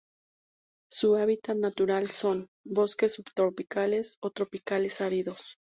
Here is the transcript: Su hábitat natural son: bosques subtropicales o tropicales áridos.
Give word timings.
Su 0.89 1.13
hábitat 1.13 1.57
natural 1.57 2.09
son: 2.09 2.49
bosques 2.65 3.13
subtropicales 3.13 4.17
o 4.21 4.31
tropicales 4.31 4.99
áridos. 4.99 5.59